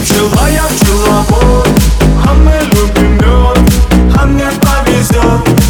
[0.00, 1.68] пчела, я пчеловод
[2.26, 3.58] А мы любим мед,
[4.18, 5.69] а мне повезет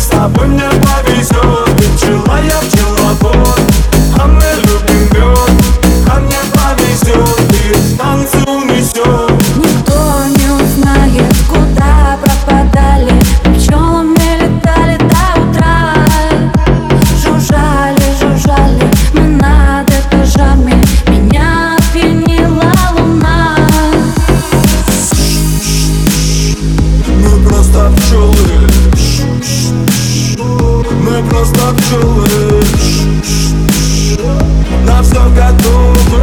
[35.20, 36.22] Все готовы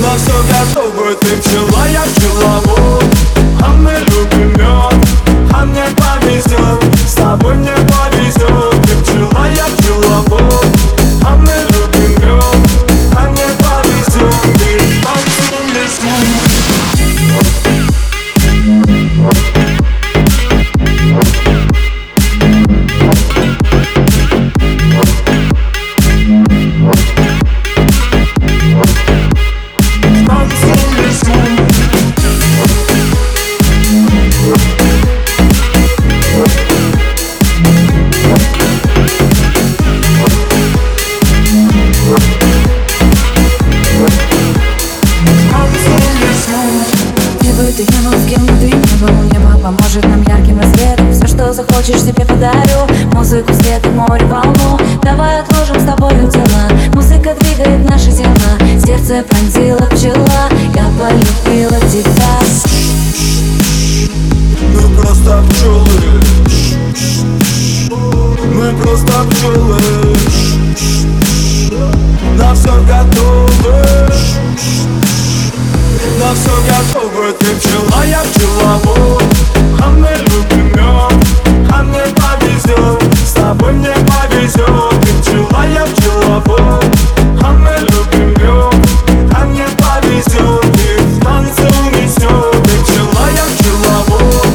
[0.00, 3.13] На все готовы Ты пчела, я пчеловод
[47.76, 49.22] ты ни был, с кем ты ни был.
[49.32, 51.12] Небо поможет нам ярким рассветом.
[51.12, 52.86] Все, что захочешь, тебе подарю.
[53.12, 54.78] Музыку, свет и море, волну.
[55.02, 58.30] Давай отложим с тобою дела Музыка двигает наши тела.
[58.78, 60.48] Сердце пронзила пчела.
[60.74, 62.38] Я полюбила тебя.
[64.72, 66.20] Мы просто пчелы.
[68.54, 69.80] Мы просто пчелы.
[72.38, 73.23] На все готовы
[76.18, 79.22] на все готово, ты пчела, я пчеловод
[79.82, 81.26] А мы любим мед,
[81.72, 86.84] а мне повезет С тобой мне повезет, ты пчела, я пчеловод
[87.42, 88.74] А мы любим мед,
[89.34, 94.46] а мне повезет Ты в танце унесет, ты пчела, я пчеловод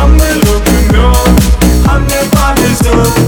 [0.00, 1.42] А мы любим мед,
[1.86, 3.25] а мне повезет